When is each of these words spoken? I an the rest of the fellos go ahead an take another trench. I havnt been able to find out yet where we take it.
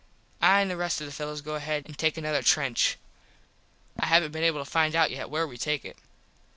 I 0.41 0.61
an 0.61 0.69
the 0.69 0.77
rest 0.77 0.99
of 0.99 1.05
the 1.05 1.13
fellos 1.13 1.41
go 1.41 1.53
ahead 1.53 1.85
an 1.87 1.93
take 1.93 2.17
another 2.17 2.41
trench. 2.41 2.97
I 3.99 4.07
havnt 4.07 4.31
been 4.31 4.41
able 4.43 4.65
to 4.65 4.71
find 4.71 4.95
out 4.95 5.11
yet 5.11 5.29
where 5.29 5.45
we 5.45 5.59
take 5.59 5.85
it. 5.85 5.99